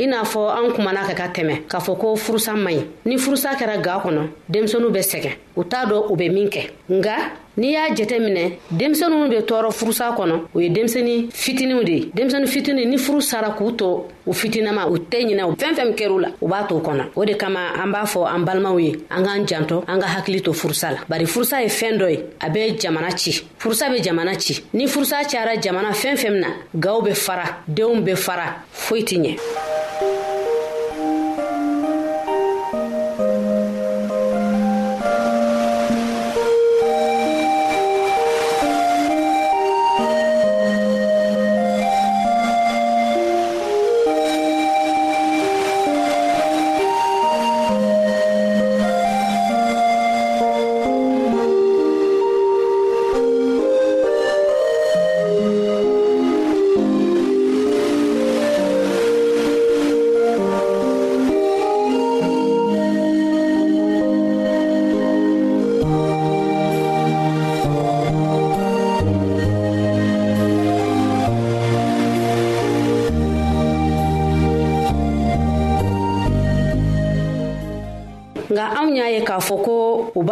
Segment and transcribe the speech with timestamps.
[0.00, 3.16] i n'a fɔ an kumana ka ka tɛmɛ k'a fɔ ko furusa man ɲi ni
[3.18, 7.16] furusa kɛra ga kɔnɔ denmisɛnu bɛ sɛgɛn u t'a dɔ u be min kɛ nga
[7.58, 12.10] n'i y'a jɛtɛ minɛ denmisɛninw be tɔɔrɔ furusa kɔnɔ o ye denmisɛni fitiniw de ye
[12.14, 16.18] denmisɛni fitini ni furu sara k'u to u fitinama u tɛ ɲinɛ fɛn fɛn kɛr'u
[16.22, 19.22] la u b'a to kɔnɔ o de kama an b'a fɔ an balimaw ye an
[19.26, 22.48] k'an jantɔ an ka hakili to furusa la bari furusa ye fɛn dɔ ye a
[22.50, 26.46] be jamana ci furusa be jamana ci ni furusa cayara jamana fɛn fɛn na
[26.78, 29.36] gaw be fara denw be fara foyi tɛ ɲɛ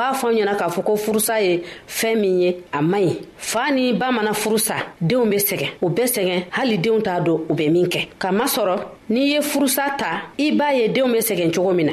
[0.09, 3.71] b'a fɔ ɲɛna k'a fɔ ko furusa ye fɛn min ye a man ɲi fa
[3.71, 7.55] ni ba mana furusa denw be sɛgɛn u bɛ sɛgɛn hali denw t'a dɔn u
[7.55, 8.77] bɛ min kɛ kamasɔrɔ
[9.11, 11.93] n'i ye furusa ta i b'a ye denw be sɛgɛn cogo min na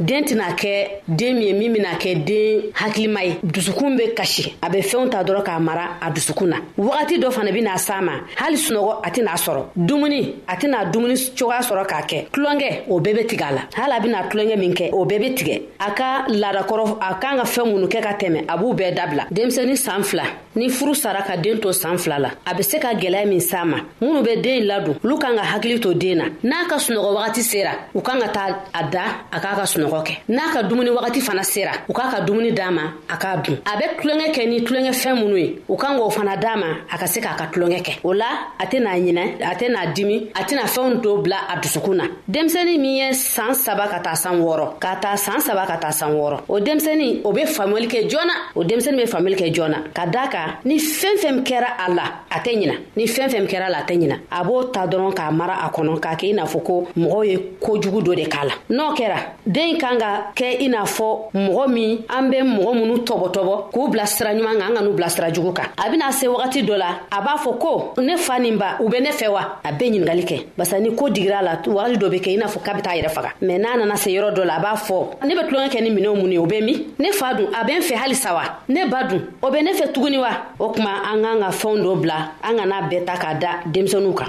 [0.00, 4.56] den tɛna kɛ den min ye min bena kɛ den hakilima ye dusukun be kasi
[4.62, 8.00] a be fɛnw ta dɔrɔn k'a mara a dusukun na wagati dɔ fana bena s'a
[8.02, 12.84] ma hali sunɔgɔ a tɛn'a sɔrɔ dumuni a tɛna dumuni cogoya sɔrɔ k'a kɛ tulonkɛ
[12.88, 15.34] o bɛɛ be tigɛ a la hali a bena tulonkɛ min kɛ o bɛɛ be
[15.34, 18.94] tigɛ a ka laadakɔrɔ a kan ka fɛɛn minnu kɛ ka tɛmɛ a b'u bɛɛ
[18.96, 20.22] dabila denmisɛni saan fila
[20.56, 23.38] ni furu sara ka den to saan fila la a be se ka gwɛlɛya min
[23.40, 26.24] s'a ma minnu be den ladon olu kan ka hakili to den na
[26.64, 29.89] n'a ka sunɔgɔ wagati sera u kan ka taa a da a k'a ka sunɔgɔ
[29.90, 33.16] sunɔgɔ kɛ n'a ka dumuni wagati fana sera u k'a ka dumuni d'a ma a
[33.16, 36.56] k'a dun a bɛ tulonkɛ kɛ ni tulonkɛfɛn minnu ye u kan k'o fana d'a
[36.56, 38.26] ma a ka se k'a ka tulonkɛ kɛ o la
[38.58, 42.80] a tɛna ɲinɛ a tɛna dimi a tɛna fɛnw dɔw bila a dusukun na denmisɛnnin
[42.80, 46.12] min ye saan saba ka taa san wɔɔrɔ ka taa saan saba ka taa san
[46.12, 50.06] wɔɔrɔ o denmisɛnnin o be faamuyali kɛ joona o denmisɛnnin be faamuyali kɛ joona ka
[50.06, 53.66] daa kan ni fɛn fɛn kɛra a la a tɛ ɲina ni fɛn fɛn kɛra
[53.66, 56.26] a la a tɛ ɲina a b'o ta dɔrɔn k'a mara a kɔnɔ k'a kɛ
[56.26, 59.96] i n'a fɔ ko mɔgɔw ye kojugu dɔ de k'a la n'o kɛra den kan
[59.98, 64.30] ka kɛ i n'a fɔ mɔgɔ min an be mɔgɔ minnu tɔbɔtɔbɔ k'u bila sira
[64.36, 66.88] ɲuman kan an ka n'u bila sira jugu kan a bena se wagati dɔ la
[67.10, 69.84] a b'a fɔ ko ne fa nin ba u be ne fɛ wa a be
[69.90, 72.74] ɲiningali kɛ barisa ni ko digira la wagati dɔ be kɛ i n'a fɔ ka
[72.74, 75.34] be taa yɛrɛ faga mɛn n'a nana se yɔrɔ dɔ la a b'a fɔ ne
[75.34, 77.72] be tulonkɛ kɛ ni minɛw mun ye o be min ne fa dun a be
[77.72, 81.02] n fɛ halisa wa ne ba dun o be ne fɛ tuguni wa o kuma
[81.12, 84.28] an k'an ka fɛnw dɔ bila an kana bɛɛ ta k'a da denmisɛnuw kan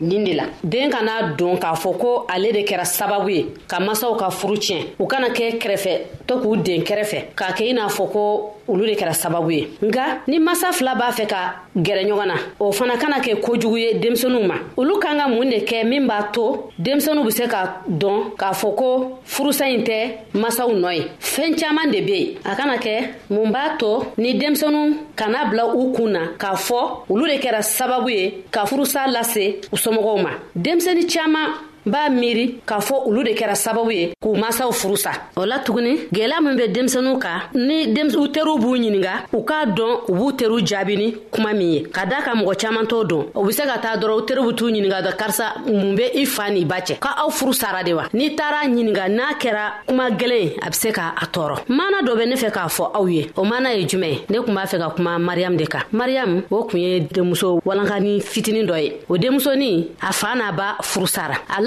[0.00, 3.78] nin de la den kana don k'a fɔ ko ale de kɛra sababu ye ka
[3.80, 5.92] masaw ka furu tiɲɛ u kana kɛ kɛrɛfɛ
[6.26, 9.68] to k'u den kɛrɛfɛ k'a kɛ i n'a fɔ ko olu de kɛra sababu ye
[9.82, 13.76] nga ni masa fila b'a fɛ ka gɛrɛ ɲɔgɔn na o fana kana kɛ kojugu
[13.78, 17.46] ye denmisɛnuw ma olu kan ka mun de kɛ min b'a to denmisɛnuw be se
[17.46, 19.96] ka dɔn k'a fɔ ko furusa ɲi tɛ
[20.42, 24.34] masaw nɔ ye fɛɛn caaman de be yen a kana kɛ mun b'a to ni
[24.38, 29.06] denmisɛnu kana bila u kun na k'a fɔ olu de kɛra sababu ye ka furusa
[29.12, 30.32] lase somɔgɔw ma
[30.64, 31.48] denmisɛni caaman
[31.86, 36.08] b'a miiri k'a fɔ olu de kɛra sababu ye k'u masaw furusa o la tuguni
[36.12, 37.86] gwɛlɛya min bɛ denmisɛnuw kan ni
[38.16, 42.04] u teriw b'u ɲininga u k'a dɔn u b'u teriw jaabini kuma min ye ka
[42.04, 44.54] daa ka mɔgɔ caaman t'o dɔn u be se ka taa dɔrɔn u teriw be
[44.56, 47.94] t'u ɲininga dɔ karisa mun be i faa n'i bacɛ ka aw furu sara de
[47.94, 52.14] wa n'i taara ɲininga n'a kɛra kuma gwɛlɛn a be se k'a tɔɔrɔ mana dɔ
[52.14, 54.66] bɛ ne fɛ k'a fɔ aw ye o mana ye jumɛn ye ne kun b'a
[54.66, 58.96] fɛ ka kuma mariyamu de kan mariyamu o kun ye denmuso walankani fitinin dɔ ye
[59.08, 61.38] o denmusonin a faa n'a ba furusara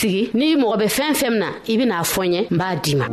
[0.00, 2.68] sigi n'i mɔgɔ bɛ fɛn fɛn min na i bɛn'a fɔ n ye n b'a
[2.82, 3.06] d'i ma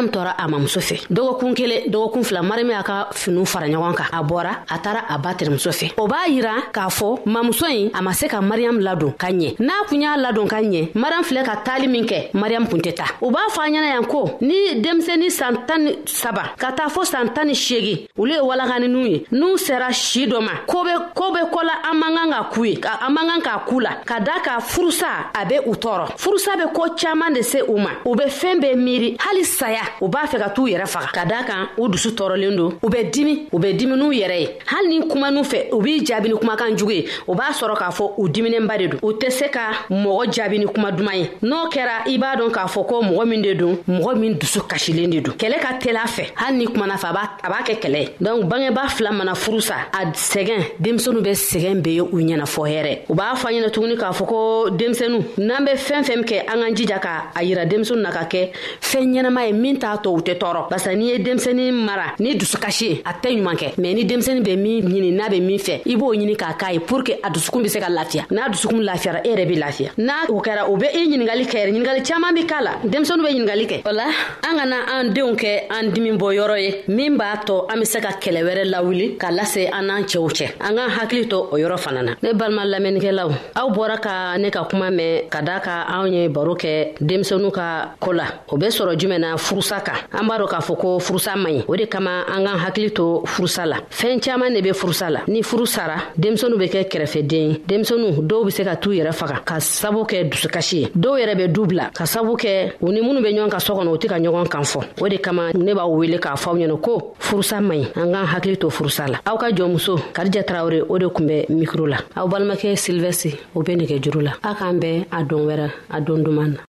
[0.00, 3.94] mariyamu tɔɔra a mamuso fɛ dɔgɔkun kelen dɔgɔkun fila mariyamu y'a ka finiw fara ɲɔgɔn
[3.94, 7.66] kan a bɔra a taara a ba tɛrɛmuso fɛ o b'a yira k'a fɔ mamuso
[7.68, 10.90] ɲi a ma se ka mariyamu ladon ka ɲɛ n'a kun y'a ladon ka ɲɛ
[10.94, 13.92] mariyamu filɛ ka taali min kɛ mariyamu kun tɛ ta u b'a fɔ a ɲɛna
[13.94, 18.06] yan ko ni denmisɛni san tan ni saba ka taa fɔ san tan ni seegin
[18.18, 21.94] olu ye walaganinw ye n'u sera si dɔ ma ko be ko be kɔla an
[22.00, 25.26] man kan ka kuu ye an man kan k'a kuu la ka daa ka furusa
[25.34, 28.58] a be u tɔɔrɔ furusa be koo caaman de se u ma u be fɛɛn
[28.62, 31.88] bɛɛ miiri hali saya u b'a fɛ ka t'u yɛrɛ faga ka daa kan u
[31.88, 35.30] dusu tɔɔrɔlen don u bɛ dimi u bɛ dimi n'u yɛrɛ ye hali ni kuma
[35.30, 38.28] n'u fɛ u b'i jaabi ni kumakan jugu ye u b'a sɔrɔ k'a fɔ u
[38.28, 42.06] diminenba de don u tɛ se ka mɔgɔ jaabi ni kuma duman ye n'o kɛra
[42.08, 45.20] i b'a dɔn k'a fɔ ko mɔgɔ min de don mɔgɔ min dusu kasilen de
[45.20, 47.06] don kɛlɛ ka tela fɛ hali ni kumana fɛ
[47.42, 51.80] a b'a kɛ kɛlɛ ye donc bangeba fila mana furusa a sɛgɛn denmisɛnninw bɛ sɛgɛn
[51.82, 55.18] be ye u ɲɛnafɔ fɔ hɛrɛ u b'a fɔ ɲɛna tuguni k'a fɔ ko denmisɛnu
[55.38, 58.50] n'an bɛ fɛn fɛn kɛ an k'an jija ka a yira denmisɛnw na ka kɛ
[58.80, 62.36] fɛn ɲɛnama ye min t'a to u tɛ tɔɔrɔ barisa n'i ye denmisɛnnin mara ni
[62.38, 65.58] dusukasi ye a tɛ ɲuman kɛ mɛn ni denmisɛnnin bɛ min ɲini n'a bɛ min
[65.58, 68.26] fɛ i b'o ɲini k'a k'a ye pour que a dusukun be se ka lafiya
[68.30, 71.56] n'a dusukun lafiyara e yɛrɛ be lafiya n'a o kɛra o be i ɲiningali kɛ
[71.58, 74.04] yɛrɛ ɲiningali caaman be k'a la denmisɛnu be ɲiningali kɛ o la
[74.44, 77.78] an ka na an denw kɛ an dimi bɔ yɔrɔ ye min b'a tɔ an
[77.80, 81.26] be se ka kɛlɛ wɛrɛ lawuli k'a lase an n'an cɛɛw cɛ an k'an hakili
[81.28, 85.28] to o yɔrɔ fana na ne balima lamɛnnikɛlaw aw bɔra ka ne ka kuma mɛn
[85.30, 89.20] ka daa ka anw ye baro kɛ denmisɛnu ka koo la o be sɔrɔ jumɛn
[89.20, 91.84] na furu furusa kan an b'a dɔ k'a fɔ ko furusa man ɲi o de
[91.86, 95.66] kama an k'an hakili to furusa la fɛɛn caaman ne be furusa la ni furu
[95.66, 99.58] sara denmisɛnu be kɛ kɛrɛfɛden ye denmisɛnu dɔw be se ka t'u yɛrɛ faga ka
[99.60, 103.22] sabu kɛ dusukasi ye dɔw yɛrɛ be du bila ka sabu kɛ u ni minnu
[103.22, 105.74] be ɲɔgɔn ka sɔ kɔnɔ u tɛ ka ɲɔgɔn kan fɔ o de kama ne
[105.74, 109.20] b'aw wele k'a fɔ aw ko furusa man ɲi an k'an hakili to furusa la
[109.26, 113.62] aw ka jɔnmuso karija tarawure o de kun bɛ mikro la aw balimakɛ silvɛsi o
[113.62, 116.60] be negɛ juru la a k'an bɛɛ a don wɛrɛ a don duman na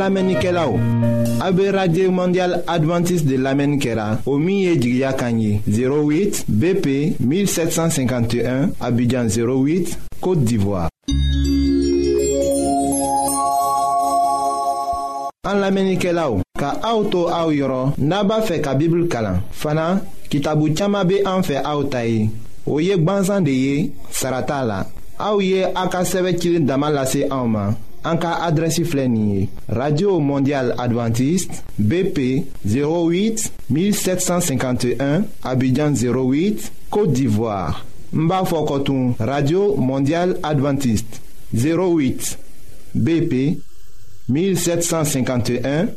[0.00, 0.78] An lamenike la ou?
[1.42, 6.86] A be radye mondial adventis de lamenikera o miye jigya kanyi 08 BP
[7.18, 10.86] 1751 Abidjan 08 Kote d'Ivoire
[15.50, 16.46] An lamenike la ou?
[16.60, 19.88] Ka a ou tou a ou yoron naba fe ka bibl kalan fana
[20.30, 22.28] ki tabou tchama be an fe a ou tayi
[22.68, 23.76] ou yek banzan de ye
[24.14, 24.80] sarata la
[25.18, 27.66] a ou ye akaseve chile damalase a ou ma
[28.08, 28.48] an ka
[29.68, 41.20] radio mondial adventiste bp 08 1751 abidjan 08 côte d'ivoire Mbafo b'a radio mondial adventiste
[41.54, 42.38] 08
[42.94, 43.58] bp
[44.30, 45.88] 1751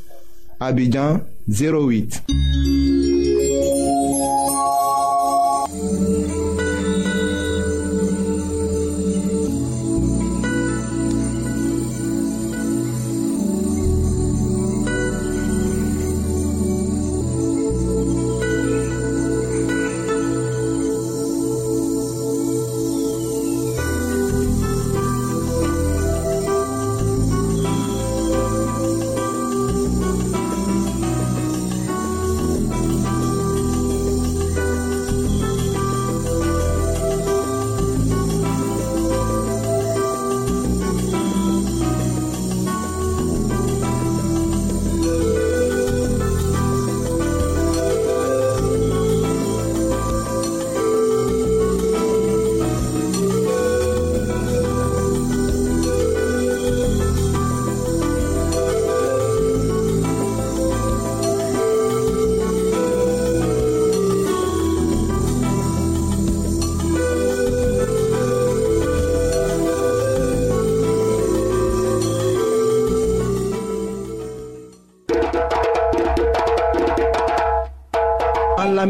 [0.60, 2.22] abidjan 08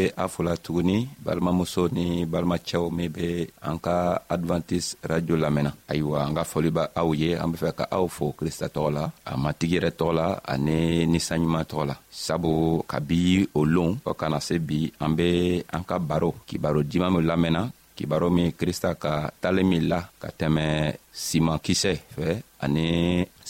[0.00, 3.26] be a fola tuguni balimamuso ni balimacɛw min be
[3.68, 3.96] an ka
[4.36, 8.06] advantise radio lamɛnna ayiwa an ka fɔli b' aw ye an be fɛ ka aw
[8.16, 12.52] fo krista tɔgɔ la a matigi yɛrɛ tɔgɔ la ani ninsanɲuman tɔgɔ la sabu
[12.90, 13.20] kabi
[13.58, 15.28] o loon fɔɔ ka na se bi an be
[15.76, 17.62] an ka baro kibaro diman min lamɛnna
[17.96, 20.64] kibaro min krista ka talen min la ka tɛmɛ
[21.12, 22.28] siman kisɛ fɛ
[22.64, 22.86] ani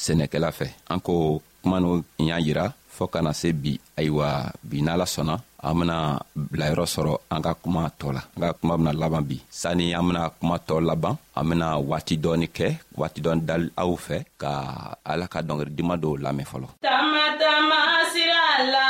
[0.03, 1.15] sɛnɛkɛla fɛ an ko
[1.63, 2.67] kuma nu y'a yira
[2.97, 4.29] fɔɔ ka na se bi ayiwa
[4.69, 5.97] bi n'ala sɔnna an bena
[6.35, 10.07] bilayɔrɔ sɔrɔ an ka kuma tɔ la an ka kuma bena laban bi sanni an
[10.09, 12.69] bena kuma tɔ laban an bena waati dɔɔni kɛ
[13.01, 14.51] waati dɔɔni dali aw fɛ ka
[15.11, 17.79] ala ka dɔngeri duman dɔw lamɛn fɔlɔ tama tama
[18.13, 18.90] sira la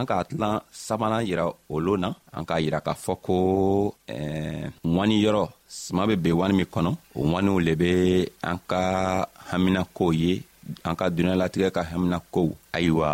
[0.00, 3.36] an k'a tilan sabanan yira o loon na an k'a yira k'a fɔ ko
[4.14, 4.68] eh,
[5.24, 7.92] yɔrɔ suma be ben wani min kɔnɔ o ŋwaniw le be
[8.50, 8.82] an ka
[9.50, 10.42] haminakow ye
[10.88, 13.10] an ka duniɲalatigɛ ka haminakow ayiwa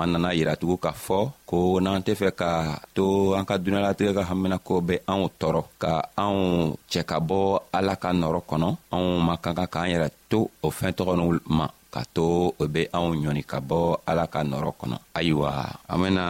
[0.00, 2.50] an nana yiratugu k'a fɔ ko n'an tɛ fɛ ka
[2.96, 7.40] to an ka duniɲalatigɛ ka haminakow be anw tɔɔrɔ ka anw cɛ ka bɔ
[7.72, 11.66] ala ka nɔɔrɔ kɔnɔ anw ma kan kan k'an yɛrɛ to o fɛn tɔgɔ ma
[11.96, 15.50] ka to o be anw ɲɔni ka bɔ ala ka nɔrɔ kɔnɔ ayiwa
[15.92, 16.24] an bena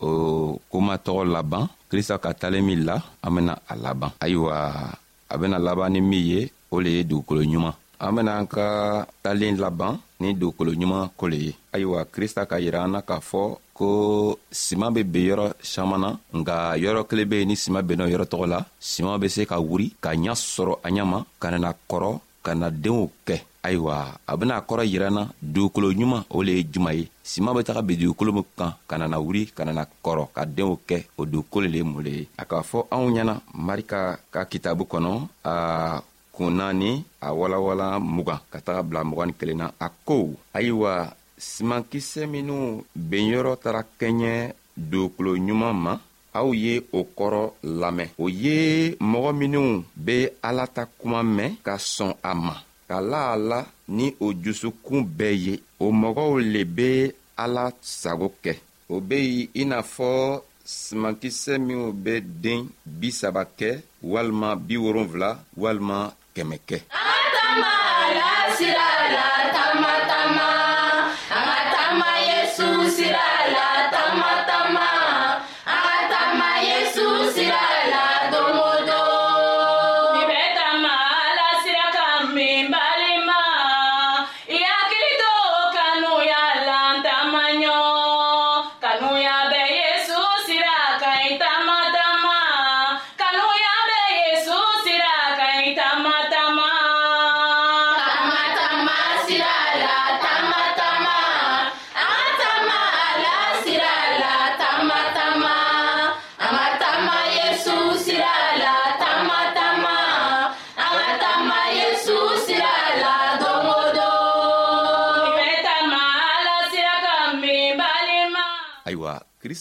[0.00, 0.08] o
[0.70, 4.54] kumatɔgɔ laban krista ka talen min la an bena a laban ayiwa
[5.32, 6.40] a bena laban ni min ye
[6.74, 8.66] o le ye dugukolo ɲuman an bena an ka
[9.22, 13.22] talen laban ni dugukolo ɲuman ko le ye ayiwa krista ka yira an na k'a
[13.30, 13.42] fɔ
[13.72, 13.88] ko
[14.50, 18.26] siman be ben yɔrɔ saman na nga yɔrɔ kelen be ye ni siman benna yɔrɔ
[18.26, 21.70] tɔgɔ la siman be se ka wuri ka ɲa sɔrɔ a ɲa ma ka nana
[21.90, 23.36] kɔrɔ ka na deenw kɛ
[23.66, 23.96] ayiwa
[24.30, 25.22] a bena kɔrɔ yiranna
[25.52, 28.94] dugukolo ɲuman o le ye juman ye siman be taga bin dugukolo min kan ka
[29.00, 32.22] nana wuri ka nana kɔrɔ ka deenw kɛ o dugukolo le ye mun le ye
[32.40, 33.34] a k'a fɔ anw ɲɛna
[33.66, 33.98] marika
[34.32, 35.10] ka kitabu kɔnɔ
[35.44, 35.54] a
[36.34, 36.90] kun naani
[37.26, 40.16] a walawala mugan ka taga bila mugan ni kelen na a ko
[40.54, 40.92] ayiwa
[41.38, 44.52] simankisɛ minw benyɔrɔ tara kɛɲɛ
[44.90, 45.92] dugukolo ɲuman ma
[46.40, 47.42] aw ye o kɔrɔ
[47.80, 48.58] lamɛn o ye
[49.10, 49.64] mɔgɔ minw
[50.04, 50.16] be
[50.48, 52.54] ala ta kuma mɛn ka sɔn a ma
[52.88, 53.58] ka la a la
[53.96, 56.88] ni o jusukun bɛɛ ye o mɔgɔw le be
[57.44, 57.64] ala
[58.02, 58.52] sago kɛ
[58.92, 60.08] o be yen i n'a fɔ
[60.80, 62.60] sumankisɛ minw be den
[63.00, 63.70] bisaba kɛ
[64.10, 66.00] walima bi wolonfila walima
[66.34, 66.78] kɛmɛ kɛ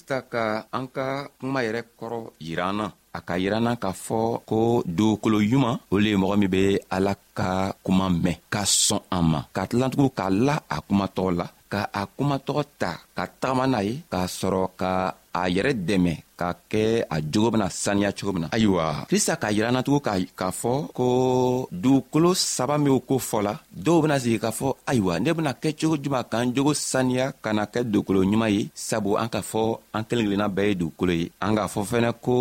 [0.04, 0.46] krista ka
[0.78, 1.06] an ka
[1.39, 2.86] kuma yɛrɛ kɔrɔ yira an na
[3.18, 4.60] a ka yira an na k'a fɔ ko
[4.98, 6.62] dugukolo ɲuman o le ye mɔgɔ min be
[6.96, 7.50] ala ka
[7.86, 12.02] kuma mɛn ka sɔn an ma ka tilantugu k'a la a kumatɔgɔ la ka a
[12.18, 14.92] kumatɔgɔ ta ka tagama n'a ye k'a sɔrɔ ka
[15.39, 16.12] a yɛrɛ dɛmɛ
[16.43, 16.84] ka kɛ
[17.15, 20.03] a jogo bena saniya cogo min na ayiwa krista k'a yirana tugun
[20.39, 21.06] k'a fɔ ko
[21.84, 23.53] dugukolo saba minw ko fɔla
[23.86, 27.49] dɔw bena sigi k'a fɔ ayiwa ne bena kɛ cogo juman k'an jogo saniya ka
[27.58, 29.62] na kɛ dugukolo ɲuman ye sabu an k'a fɔ
[29.95, 32.36] an kelen kelenna bɛɛ ye dugukolo ye an k'a fɔ fɛnɛ ko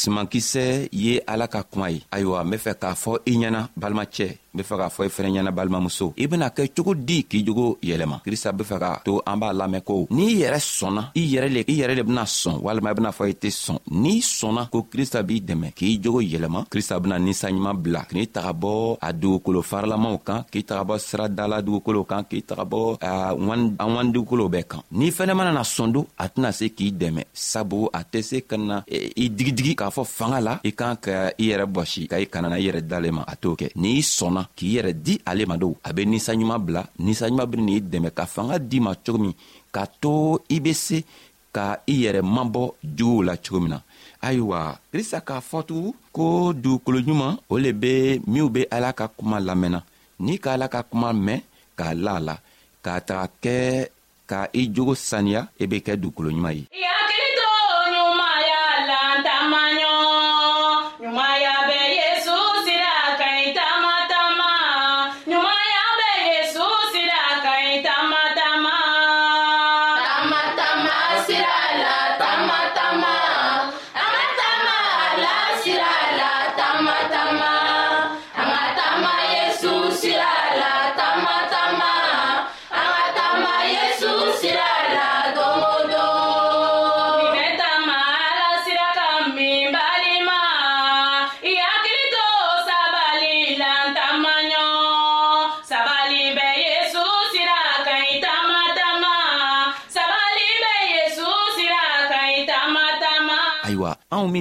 [0.00, 0.64] simankisɛ
[1.04, 4.58] ye ala ka kuma ye ayiwa n be fɛ k'a fɔ i ɲɛna balimacɛ n
[4.58, 7.44] be fɛ k'a fɔ i e fɛnɛ ɲɛna balimamuso i bena kɛ cogo di k'i
[7.44, 11.22] jogo yɛlɛma krista be fɛ ka to an b'a lamɛn ko n'i yɛrɛ sɔnna i
[11.36, 13.78] yɛrɛ le i yɛrɛ le bena sɔn walima i bena fɔ i e tɛ sɔn
[13.92, 18.52] n'i sɔnna ko krista b'i dɛmɛ k'i jogo yɛlɛma krista bena ninsanɲuman bila k'i taga
[18.54, 23.94] bɔ a dugukolo farilamaw kan k'i taga bɔ siradala dugukolow kan k'i taga bɔ an
[23.94, 28.00] wan dugukolow bɛɛ kan n'i fɛnɛ manana sɔndo a tɛna se k'i dɛmɛ sabu a
[28.02, 31.50] tɛ se ka na e, i digidigi k'a fɔ fanga la i kan ka i
[31.52, 34.44] yɛrɛ bɔsi ka i kanana i yɛrɛ dalen ma a t'o kɛ n'i sɔnna ma
[34.56, 38.24] k'i yɛrɛ di ale ma dow a be ninsanɲuman bila ninsanɲuman beni n'i dɛmɛ ka
[38.34, 39.34] fanga d'i ma cogo min
[39.74, 40.12] k'a to
[40.54, 40.98] i be se
[41.56, 42.62] ka i yɛrɛ mabɔ
[42.98, 43.78] juguw la cogo min na
[44.26, 44.58] ayiwa
[44.92, 46.24] krista k'a fɔ tugun ko
[46.62, 47.92] dugukolo ɲuman o le be
[48.32, 49.80] minw be ala ka kuma lamɛnna
[50.24, 51.40] n'i ka ala ka kuma mɛn
[51.78, 52.36] k'a la a la
[52.84, 53.56] k'a taga kɛ
[54.30, 57.07] ka i jogo saniya i e be kɛ dugukolo ɲuman ye yeah!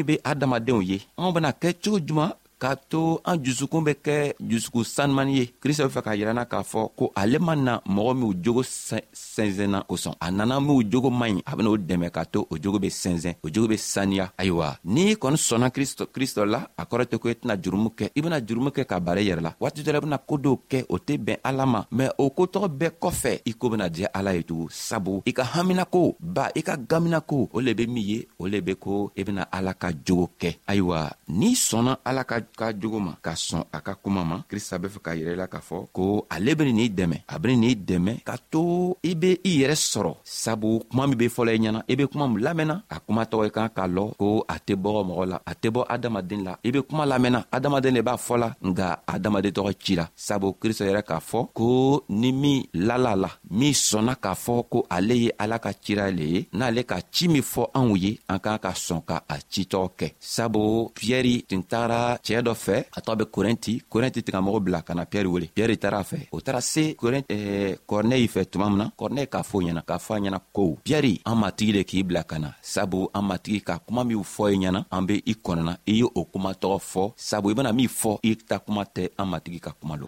[0.08, 4.84] be adamadenw ye anw bena kɛ cogo juman k'a to an jusukun bɛ kɛ jusuku
[4.84, 8.34] sanumani ye krista be fɛ k'a yiranna k'a fɔ ko ale ma na mɔgɔ minw
[8.44, 12.48] jogo sɛnsɛnna o sɔn a nana minw jogo man ɲi a ben'o dɛmɛ k'a to
[12.50, 16.84] o jogo be sɛnsɛn o jogo be saniya ayiwa n'i kɔni sɔnna kristo la a
[16.86, 19.42] kɔrɔ tɛ ko i tɛna jurumu kɛ i bena jurumu kɛ ka bara i yɛrɛ
[19.42, 22.10] la waati dɔ la i bena koo dɔw kɛ o tɛ bɛn ala ma mɛn
[22.18, 26.16] o kotɔgɔ bɛɛ kɔfɛ i koo bena diya ala ye tugun sabu i ka haminako
[26.20, 29.48] ba i ka gaminako o le be min ye o le be ko i bena
[29.52, 33.80] ala ka jogo kɛ ayiwa n'i sɔnna ala ka ka jogo ma ka sɔn a
[33.86, 36.88] ka kuma ma krista be fɛ k'a yɛrɛ la k'a fɔ ko ale beni n'i
[36.90, 38.64] dɛmɛ a beni n'i dɛmɛ ka to
[39.04, 42.28] i be i yɛrɛ sɔrɔ sabu kuma min be fɔlɔ i ɲɛna i be kuma
[42.30, 45.38] min lamɛnna a kuma tɔgɔ i kan k'a lɔ ko a tɛ bɔgɔ mɔgɔ la
[45.46, 49.52] a tɛ bɔ adamaden la i be kuma lamɛnna adamaden le b'a fɔla nga adamaden
[49.52, 54.34] tɔgɔ cira sabu krista yɛrɛ k'a fɔ ko ni min lala la min sɔnna k'a
[54.36, 57.96] fɔ ko ale ye ala ka cira le ye n'ale ka ci min fɔ anw
[57.98, 62.44] ye an k'an ka sɔn ka a citɔgɔ kɛ sabu piyɛri tun tagara cɛɛ cɛɛ
[62.50, 65.98] dɔ fɛ a tɔgɔ be korɛnti korɛnti tigamɔgɔ bila ka na piyɛri wele piyɛri taara
[66.00, 69.98] a fɛ o taara se kɔrinɛyi fɛ tuma min na kɔrinɛyi k'a fɔ ɲɛna k'a
[70.06, 73.62] fɔ a ɲɛna ko piyɛri an matigi de k'i bila ka na sabu an matigi
[73.66, 76.80] ka kuma minw fɔ ye ɲɛna an be i kɔnɔna i ye o kuma tɔgɔ
[76.92, 80.08] fɔ sabu i bena min fɔ i ta kuma tɛ an matigi ka kuma lo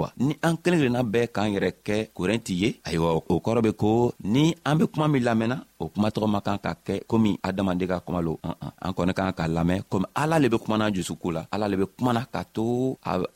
[0.00, 3.72] wa ni an kelen kelenna bɛɛ k'an yɛrɛ kɛ korɛnti ye ayiwa o kɔrɔ be
[3.82, 3.88] ko
[4.34, 7.88] ni an be kuma min lamɛnna o kuma tɔgɔ ma kan ka kɛ komi adamaden
[7.92, 10.86] ka kuma lo an an an kɔni kan ka lamɛn komi ala le be kumana
[10.94, 12.64] jusuko la ala le be kumana ka to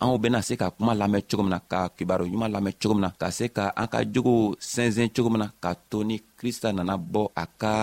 [0.05, 3.03] anw bena se ka kuma lamɛn cogo min na ka kibaro ɲuman lamɛn cogo min
[3.07, 4.42] na ka se ka an ka jogow
[4.74, 7.74] sɛnsɛn cogo min na ka to ni krista nana bɔ a ka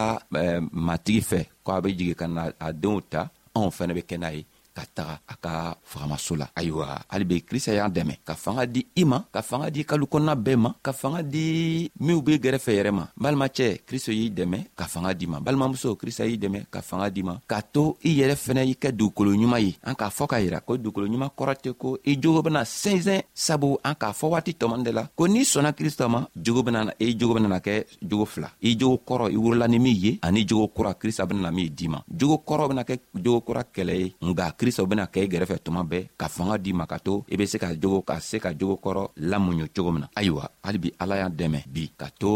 [0.88, 3.22] matigi fɛ ko a be jigi ka na a denw ta
[3.58, 5.54] anw fɛnɛ be kɛ n'a ye ka taga a ka
[5.84, 9.70] fagamaso la ayiwa hali be krista y'an dɛmɛ ka fanga di i ma ka fanga
[9.70, 14.12] di kalu kɔnɔna bɛɛ ma ka fanga di minw be gɛrɛfɛ yɛrɛ ma balimacɛ kristo
[14.12, 17.62] y'i dɛmɛ ka fanga di ma balimamuso krista y'i dɛmɛ ka fanga di ma k'a
[17.74, 20.78] to i yɛrɛ fɛnɛ i kɛ dugukolo ɲuman ye an k'a fɔ k'a yira ko
[20.78, 24.84] dugukolo ɲuman kɔrɔ tɛ ko i jogo bena sɛnsɛn sabu an k'a fɔ waati tɔman
[24.84, 28.50] de la ko n'i sɔnna krista ma jogo benana i jogo benana kɛ jogo fila
[28.62, 31.88] i jogo kɔrɔ i wurula ni min ye ani jogo kura krista benana min d'i
[31.88, 35.56] ma jogo kɔrɔ bena kɛ jogo kura kɛlɛ ye nga krista bena kɛ i gɛrɛfɛ
[35.66, 38.38] tuma bɛɛ ka fanga di ma ka to i be se ka jogo ka se
[38.46, 42.30] ka jogo kɔrɔ lamuɲu cogo min na ayiwa halibi ala y'an dɛmɛ bi ka to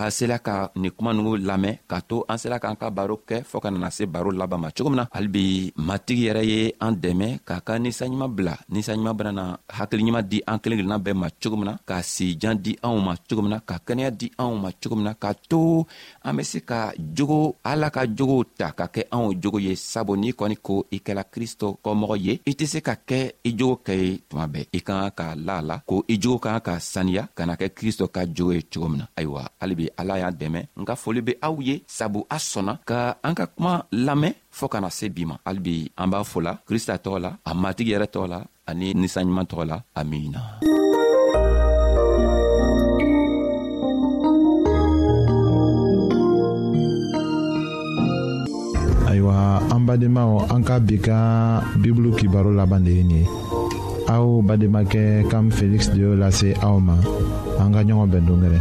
[0.00, 3.36] an sela ka nin kuma nugu lamɛn ka to an sela k'an ka baro kɛ
[3.50, 5.42] fɔɔ ka nana se baro laban ma cogo min na halibi
[5.88, 9.44] matigi yɛrɛ ye an dɛmɛ k'a ka ninsaɲuman bila ninsanɲuman benana
[9.78, 13.14] hakiliɲuman di an kelen kelenna bɛɛ ma cogo min na ka sijan di anw ma
[13.28, 15.84] cogo min na ka kɛnɛya di anw ma cogo min na ka to
[16.26, 16.80] an be se ka
[17.16, 17.38] jogo
[17.70, 21.24] ala ka jogow ta ka kɛ anw jogo ye sabu n'i kɔni ko i kɛla
[21.34, 23.18] krist kristo kɔmɔgɔ ye i tɛ se ka kɛ
[23.48, 26.16] i jogo kɛ ye tuma bɛɛ i ka kan ka la a la ko i
[26.22, 29.06] jogo ka kan ka saniya ka na kɛ kristo ka jogo ye cogo min na
[29.18, 33.34] ayiwa halibi ala y'an dɛmɛ nka foli be aw ye sabu a sɔnna ka an
[33.38, 33.72] ka kuma
[34.06, 37.92] lamɛn fɔɔ kana se bi ma halibi an b'a fola krista tɔgɔ la a matigi
[37.94, 38.38] yɛrɛ tɔgɔ la
[38.70, 40.40] ani ninsanɲuman tɔgɔ la amina
[49.18, 53.28] ayiwa an anka an ka bi ka bibulu kibaro laban de ye nin ye
[54.08, 56.94] aw bademakɛ kam feliksi de y'o lase aw ma
[57.58, 58.60] an ka ɲɔgɔn bɛn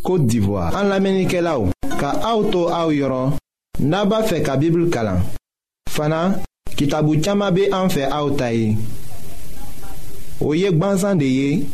[0.03, 3.35] Kote d'Ivoire An la menike la ou Ka aoutou aou yoron
[3.83, 5.21] Naba fe ka bibl kalan
[5.89, 6.41] Fana
[6.75, 8.75] kitabu tiyama be an fe aoutaye
[10.43, 11.65] O yek banzan de ye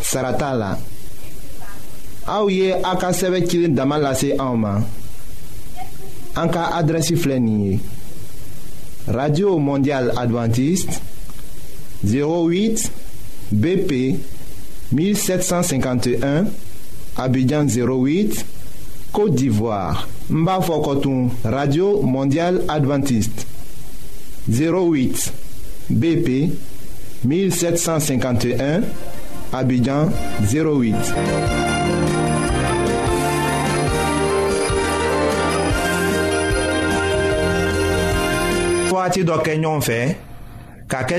[0.00, 0.70] Sarata la
[2.26, 4.78] Aouye ye a ka sɛbɛ cilen dama lase anw ma
[6.40, 7.74] an ka adrɛsi filɛ nin ye
[9.12, 10.96] radio mondial adventiste
[12.06, 13.03] 08
[13.52, 14.18] BP
[14.92, 16.44] 1751
[17.16, 18.44] Abidjan 08
[19.12, 20.58] Côte d'Ivoire Mba
[21.44, 23.46] Radio Mondiale Adventiste
[24.48, 25.32] 08
[25.90, 26.50] BP
[27.24, 28.82] 1751
[29.52, 30.08] Abidjan
[30.40, 30.94] 08
[38.94, 39.98] wagati dɔ kɛ ɲɔgɔn fɛ
[40.88, 41.18] k'a